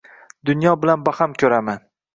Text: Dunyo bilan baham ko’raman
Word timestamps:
Dunyo 0.49 0.73
bilan 0.87 1.07
baham 1.11 1.39
ko’raman 1.45 1.87